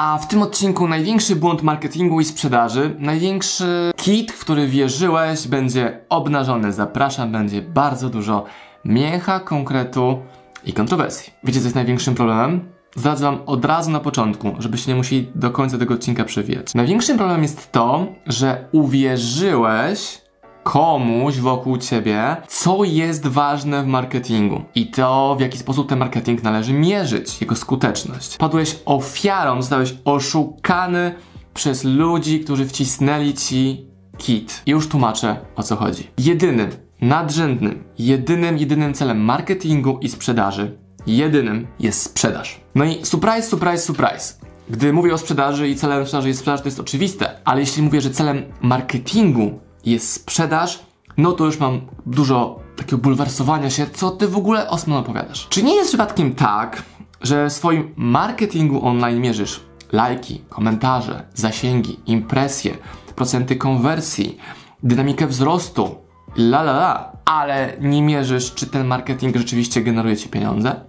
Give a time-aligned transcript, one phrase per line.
[0.00, 6.00] A w tym odcinku największy błąd marketingu i sprzedaży, największy kit, w który wierzyłeś, będzie
[6.08, 6.72] obnażony.
[6.72, 8.44] Zapraszam, będzie bardzo dużo
[8.84, 10.18] mięcha, konkretu
[10.64, 11.32] i kontrowersji.
[11.44, 12.60] Wiecie, co jest największym problemem?
[12.96, 16.74] Zdradzę wam od razu na początku, żebyście nie musieli do końca tego odcinka przewijać.
[16.74, 20.20] Największym problemem jest to, że uwierzyłeś
[20.68, 26.42] komuś wokół ciebie, co jest ważne w marketingu i to, w jaki sposób ten marketing
[26.42, 28.36] należy mierzyć, jego skuteczność.
[28.36, 31.14] Padłeś ofiarą, zostałeś oszukany
[31.54, 33.86] przez ludzi, którzy wcisnęli ci
[34.18, 34.62] kit.
[34.66, 36.10] I już tłumaczę o co chodzi.
[36.18, 42.60] Jedynym, nadrzędnym, jedynym, jedynym celem marketingu i sprzedaży, jedynym jest sprzedaż.
[42.74, 44.34] No i surprise, surprise, surprise.
[44.70, 48.00] Gdy mówię o sprzedaży i celem sprzedaży jest sprzedaż, to jest oczywiste, ale jeśli mówię,
[48.00, 50.80] że celem marketingu jest sprzedaż,
[51.16, 55.46] no to już mam dużo takiego bulwersowania się, co ty w ogóle Osman opowiadasz.
[55.48, 56.82] Czy nie jest przypadkiem tak,
[57.20, 59.60] że w swoim marketingu online mierzysz
[59.92, 62.76] lajki, komentarze, zasięgi, impresje,
[63.16, 64.38] procenty konwersji,
[64.82, 65.94] dynamikę wzrostu,
[66.36, 70.80] la la la, ale nie mierzysz, czy ten marketing rzeczywiście generuje ci pieniądze?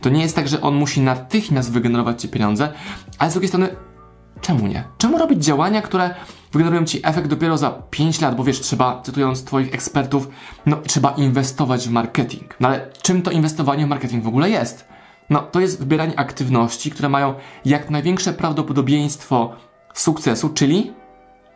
[0.00, 2.72] To nie jest tak, że on musi natychmiast wygenerować ci pieniądze,
[3.18, 3.76] ale z drugiej strony,
[4.42, 4.84] czemu nie?
[4.98, 6.14] Czemu robić działania, które
[6.52, 10.28] wygenerują ci efekt dopiero za 5 lat, bo wiesz, trzeba, cytując twoich ekspertów,
[10.66, 12.54] no trzeba inwestować w marketing.
[12.60, 14.88] No ale czym to inwestowanie w marketing w ogóle jest?
[15.30, 19.52] No to jest wybieranie aktywności, które mają jak największe prawdopodobieństwo
[19.94, 20.92] sukcesu, czyli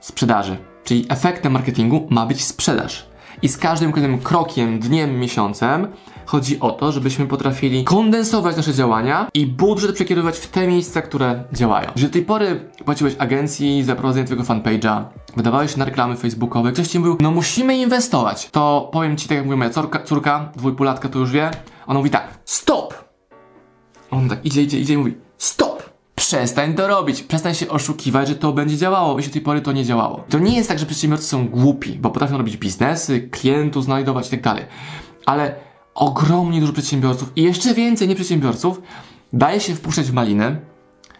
[0.00, 0.56] sprzedaży.
[0.84, 3.06] Czyli efektem marketingu ma być sprzedaż.
[3.42, 5.88] I z każdym kolejnym krokiem, dniem, miesiącem
[6.26, 11.44] chodzi o to, żebyśmy potrafili kondensować nasze działania i budżet przekierować w te miejsca, które
[11.52, 11.88] działają.
[11.88, 15.04] Jeżeli do tej pory płaciłeś agencji za prowadzenie twojego fanpage'a,
[15.36, 19.46] wydawałeś na reklamy facebookowe, ktoś ci mówił, no musimy inwestować, to powiem ci, tak jak
[19.46, 21.50] mówi moja córka, córka dwójpółlatka to już wie,
[21.86, 22.94] ona mówi tak, stop!
[24.10, 25.65] On tak idzie, idzie, idzie i mówi, stop!
[26.26, 29.72] Przestań to robić, przestań się oszukiwać, że to będzie działało, jeśli do tej pory to
[29.72, 30.24] nie działało.
[30.28, 34.30] To nie jest tak, że przedsiębiorcy są głupi, bo potrafią robić biznesy, klientów znajdować i
[34.30, 34.64] tak dalej.
[35.26, 35.54] Ale
[35.94, 38.82] ogromnie dużo przedsiębiorców i jeszcze więcej nieprzedsiębiorców
[39.32, 40.60] daje się wpuszczać w maliny,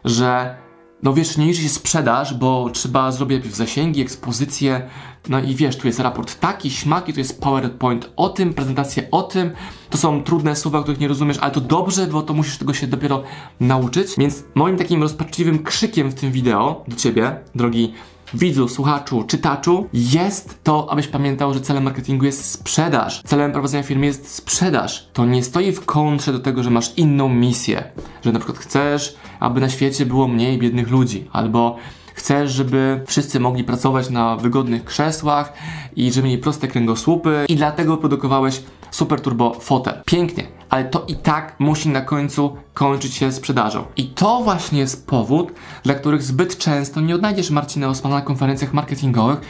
[0.05, 0.57] że
[1.03, 4.91] no wiesz, nie liczy się sprzedaż, bo trzeba zrobić najpierw zasięgi, ekspozycję,
[5.29, 9.23] no i wiesz, tu jest raport taki, śmaki, tu jest PowerPoint o tym, prezentacja o
[9.23, 9.51] tym,
[9.91, 12.87] to są trudne słowa, których nie rozumiesz, ale to dobrze, bo to musisz tego się
[12.87, 13.23] dopiero
[13.61, 17.93] nauczyć, więc moim takim rozpaczliwym krzykiem w tym wideo do Ciebie, drogi
[18.35, 23.23] widzu, słuchaczu, czytaczu, jest to, abyś pamiętał, że celem marketingu jest sprzedaż.
[23.25, 25.09] Celem prowadzenia firmy jest sprzedaż.
[25.13, 27.85] To nie stoi w kontrze do tego, że masz inną misję,
[28.25, 31.77] że na przykład chcesz, aby na świecie było mniej biednych ludzi, albo
[32.15, 35.53] chcesz, żeby wszyscy mogli pracować na wygodnych krzesłach
[35.97, 40.03] i żeby mieli proste kręgosłupy i dlatego produkowałeś Super Turbo Fotel.
[40.07, 43.85] Pięknie, ale to i tak musi na końcu kończyć się sprzedażą.
[43.97, 45.53] I to właśnie jest powód,
[45.83, 49.41] dla których zbyt często nie odnajdziesz Marcina Osmana na konferencjach marketingowych,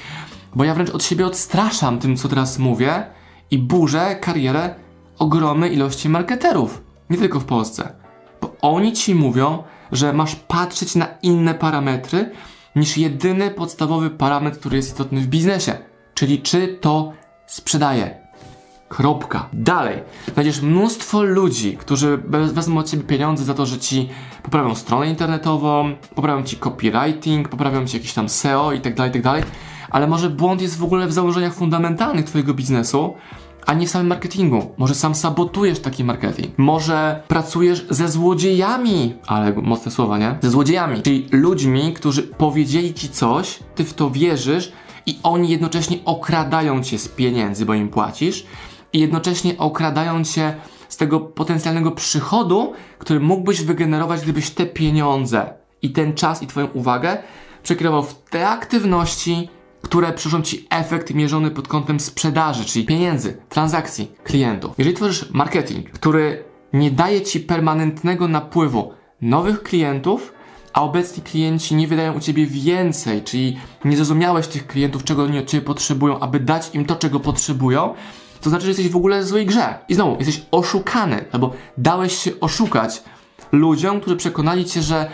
[0.55, 3.07] bo ja wręcz od siebie odstraszam tym, co teraz mówię
[3.51, 4.75] i burzę karierę
[5.19, 6.83] ogromnej ilości marketerów.
[7.11, 7.93] Nie tylko w Polsce.
[8.41, 12.31] Bo oni ci mówią, że masz patrzeć na inne parametry
[12.77, 15.79] niż jedyny podstawowy parametr, który jest istotny w biznesie.
[16.15, 17.13] Czyli czy to
[17.47, 18.26] sprzedaje.
[18.89, 19.49] Kropka.
[19.53, 20.03] Dalej.
[20.35, 24.09] Znajdziesz mnóstwo ludzi, którzy wezmą od ciebie pieniądze za to, że ci
[24.43, 29.23] poprawią stronę internetową, poprawią ci copywriting, poprawią ci jakieś tam SEO i tak dalej, tak
[29.23, 29.43] dalej.
[29.91, 33.15] Ale może błąd jest w ogóle w założeniach fundamentalnych twojego biznesu,
[33.67, 34.75] a nie w samym marketingu.
[34.77, 36.59] Może sam sabotujesz taki marketing.
[36.59, 40.39] Może pracujesz ze złodziejami, ale mocne słowa, nie?
[40.43, 44.73] Ze złodziejami, czyli ludźmi, którzy powiedzieli ci coś, ty w to wierzysz
[45.07, 48.47] i oni jednocześnie okradają cię z pieniędzy, bo im płacisz
[48.97, 50.55] i jednocześnie okradają cię
[50.89, 56.67] z tego potencjalnego przychodu, który mógłbyś wygenerować, gdybyś te pieniądze i ten czas i Twoją
[56.67, 57.19] uwagę
[57.63, 59.49] przekierował w te aktywności,
[59.83, 64.75] które przynoszą Ci efekt mierzony pod kątem sprzedaży, czyli pieniędzy, transakcji, klientów.
[64.79, 70.33] Jeżeli tworzysz marketing, który nie daje Ci permanentnego napływu nowych klientów,
[70.73, 75.39] a obecni klienci nie wydają u Ciebie więcej, czyli nie zrozumiałeś tych klientów, czego oni
[75.39, 77.95] od Ciebie potrzebują, aby dać im to, czego potrzebują,
[78.41, 79.79] to znaczy, że jesteś w ogóle w złej grze.
[79.89, 83.03] I znowu, jesteś oszukany, albo dałeś się oszukać
[83.53, 85.11] ludziom, którzy przekonali cię, że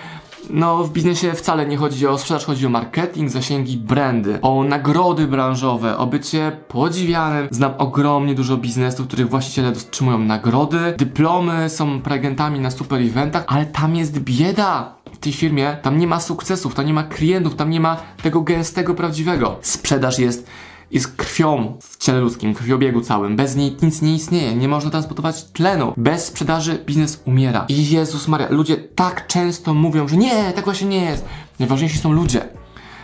[0.51, 5.27] no, w biznesie wcale nie chodzi o sprzedaż, chodzi o marketing, zasięgi, brandy, o nagrody
[5.27, 7.49] branżowe, o bycie podziwianym.
[7.51, 13.67] Znam ogromnie dużo biznesów, których właściciele otrzymują nagrody, dyplomy, są prelegentami na super eventach, ale
[13.67, 17.71] tam jest bieda w tej firmie, tam nie ma sukcesów, tam nie ma klientów, tam
[17.71, 19.57] nie ma tego gęstego, prawdziwego.
[19.63, 20.47] Sprzedaż jest
[20.93, 23.37] jest krwią w ciele ludzkim, krwiobiegu całym.
[23.37, 25.93] Bez niej nic nie istnieje, nie można transportować tlenu.
[25.97, 27.65] Bez sprzedaży biznes umiera.
[27.69, 31.25] I Jezus Maria, ludzie tak często mówią, że nie, tak właśnie nie jest.
[31.59, 32.49] Najważniejsi są ludzie.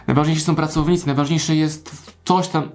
[0.07, 1.91] Najważniejsi są pracownicy, najważniejsze jest
[2.25, 2.69] coś tam.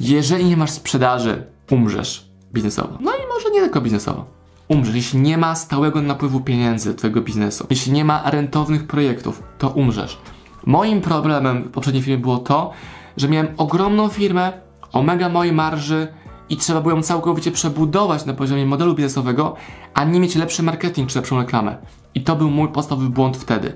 [0.00, 2.98] Jeżeli nie masz sprzedaży, umrzesz biznesowo.
[3.00, 4.24] No i może nie tylko biznesowo.
[4.68, 4.94] Umrzesz.
[4.94, 10.18] Jeśli nie ma stałego napływu pieniędzy twojego biznesu, jeśli nie ma rentownych projektów, to umrzesz.
[10.66, 12.72] Moim problemem w poprzedniej firmie było to,
[13.16, 14.52] że miałem ogromną firmę
[14.92, 16.08] o mega mojej marży
[16.48, 19.56] i trzeba było ją całkowicie przebudować na poziomie modelu biznesowego,
[19.94, 21.76] a nie mieć lepszy marketing czy lepszą reklamę.
[22.14, 23.72] I to był mój podstawowy błąd wtedy.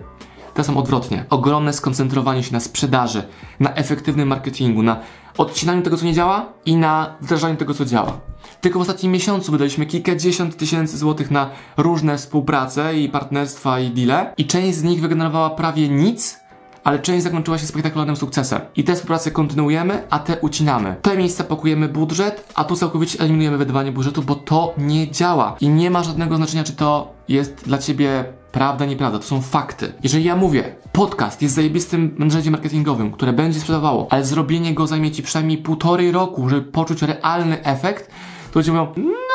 [0.55, 1.25] Teraz mam odwrotnie.
[1.31, 3.23] Ogromne skoncentrowanie się na sprzedaży,
[3.61, 5.01] na efektywnym marketingu, na
[5.39, 8.21] odcinaniu tego, co nie działa i na wdrażaniu tego, co działa.
[8.61, 14.35] Tylko w ostatnim miesiącu wydaliśmy kilkadziesiąt tysięcy złotych na różne współprace i partnerstwa i deale
[14.39, 16.40] i część z nich wygenerowała prawie nic,
[16.85, 18.61] ale część zakończyła się spektakularnym sukcesem.
[18.77, 20.97] I te współprace kontynuujemy, a te ucinamy.
[21.03, 25.57] Te miejsca pakujemy budżet, a tu całkowicie eliminujemy wydawanie budżetu, bo to nie działa.
[25.61, 29.19] I nie ma żadnego znaczenia, czy to jest dla ciebie prawda, nieprawda.
[29.19, 29.93] To są fakty.
[30.03, 35.11] Jeżeli ja mówię, podcast jest zajebistym narzędziem marketingowym, które będzie sprzedawało, ale zrobienie go zajmie
[35.11, 38.11] ci przynajmniej półtorej roku, żeby poczuć realny efekt,
[38.53, 39.30] to ludzie mówią, no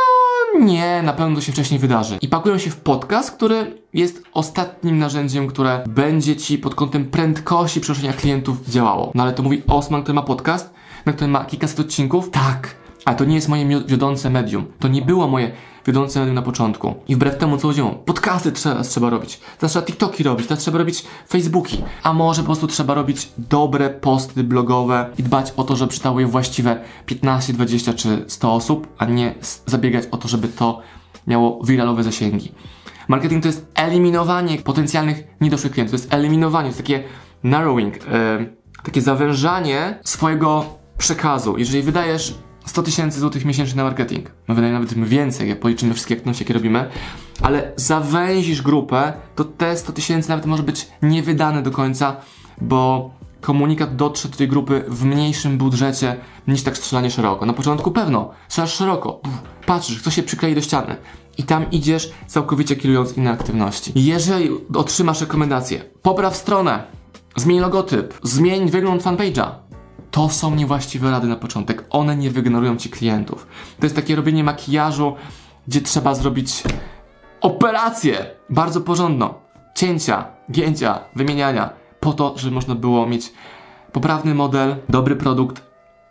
[0.59, 2.17] nie, na pewno to się wcześniej wydarzy.
[2.21, 7.81] I pakują się w podcast, który jest ostatnim narzędziem, które będzie ci pod kątem prędkości
[7.81, 9.11] przenoszenia klientów działało.
[9.15, 10.73] No ale to mówi Osman, który ma podcast,
[11.05, 12.29] na którym ma kilkaset odcinków.
[12.29, 12.75] Tak,
[13.05, 14.65] ale to nie jest moje wiodące medium.
[14.79, 15.51] To nie było moje
[15.85, 16.93] wiodące medium na początku.
[17.07, 19.39] I wbrew temu, co ludziom, podcasty trzeba, trzeba robić.
[19.59, 21.83] Teraz trzeba TikToki robić, teraz trzeba robić Facebooki.
[22.03, 26.19] A może po prostu trzeba robić dobre posty blogowe i dbać o to, żeby czytało
[26.19, 29.35] je właściwe 15, 20 czy 100 osób, a nie
[29.65, 30.81] zabiegać o to, żeby to
[31.27, 32.51] miało wiralowe zasięgi.
[33.07, 37.03] Marketing to jest eliminowanie potencjalnych niedoszłych klientów, to jest eliminowanie, to jest takie
[37.43, 40.65] narrowing, yy, takie zawężanie swojego
[40.97, 41.57] przekazu.
[41.57, 42.33] Jeżeli wydajesz
[42.65, 44.31] 100 tysięcy złotych miesięcznie na marketing.
[44.47, 46.89] No wydaje nawet więcej, jak policzymy wszystkie aktywności, jakie robimy,
[47.41, 52.15] ale zawęzisz grupę, to te 100 tysięcy nawet może być niewydane do końca,
[52.61, 56.15] bo komunikat dotrze do tej grupy w mniejszym budżecie
[56.47, 57.45] niż tak strzelanie szeroko.
[57.45, 59.21] Na początku pewno, strzelasz szeroko,
[59.65, 60.95] patrzysz, kto się przyklei do ściany
[61.37, 63.91] i tam idziesz całkowicie kierując inne aktywności.
[63.95, 66.83] Jeżeli otrzymasz rekomendację, popraw stronę,
[67.35, 69.51] zmień logotyp, zmień wygląd fanpage'a,
[70.15, 71.85] to są niewłaściwe rady na początek.
[71.89, 73.47] One nie wygenerują ci klientów.
[73.79, 75.15] To jest takie robienie makijażu,
[75.67, 76.63] gdzie trzeba zrobić
[77.41, 79.33] operację bardzo porządną.
[79.75, 81.69] Cięcia, gięcia, wymieniania,
[81.99, 83.33] po to, żeby można było mieć
[83.91, 85.63] poprawny model, dobry produkt,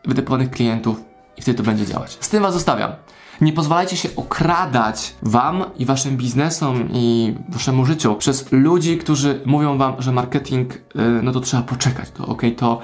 [0.04, 1.04] wytypowanych klientów
[1.36, 2.18] i wtedy to będzie działać.
[2.20, 2.92] Z tym Was zostawiam.
[3.40, 9.78] Nie pozwalajcie się okradać Wam i Waszym biznesom i Waszemu życiu przez ludzi, którzy mówią
[9.78, 12.80] Wam, że marketing, yy, no to trzeba poczekać, to ok, to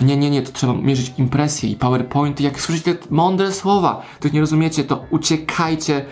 [0.00, 2.42] nie, nie, nie, to trzeba mierzyć impresje i PowerPointy.
[2.42, 6.04] Jak słyszycie mądre słowa, których nie rozumiecie, to uciekajcie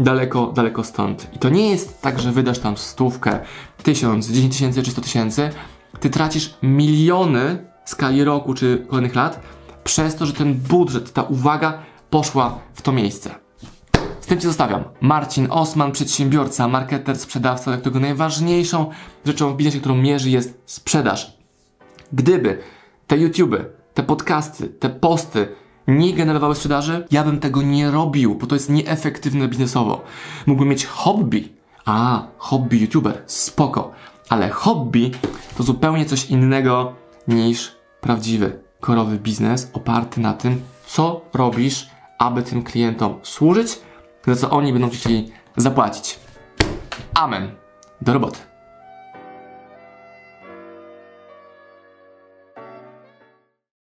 [0.00, 1.28] daleko, daleko stąd.
[1.32, 3.38] I to nie jest tak, że wydasz tam stówkę,
[3.82, 5.50] tysiąc, dziesięć tysięcy czy sto tysięcy.
[6.00, 9.40] Ty tracisz miliony w skali roku czy kolejnych lat
[9.84, 13.34] przez to, że ten budżet, ta uwaga poszła w to miejsce.
[14.20, 14.84] Z tym Cię zostawiam.
[15.00, 18.90] Marcin Osman, przedsiębiorca, marketer, sprzedawca, dla którego najważniejszą
[19.24, 21.36] rzeczą w biznesie, którą mierzy jest sprzedaż.
[22.12, 22.58] Gdyby
[23.06, 23.56] te YouTube,
[23.94, 25.48] te podcasty, te posty
[25.86, 30.04] nie generowały sprzedaży, ja bym tego nie robił, bo to jest nieefektywne biznesowo.
[30.46, 31.48] Mógłbym mieć hobby.
[31.84, 33.92] A, hobby YouTuber, spoko.
[34.28, 35.10] Ale hobby
[35.56, 36.94] to zupełnie coś innego
[37.28, 41.88] niż prawdziwy, korowy biznes oparty na tym, co robisz,
[42.18, 43.78] aby tym klientom służyć,
[44.26, 46.18] za co oni będą chcieli zapłacić.
[47.14, 47.50] Amen.
[48.00, 48.53] Do roboty.